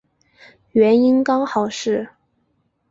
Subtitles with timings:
[0.71, 2.09] 原因刚好是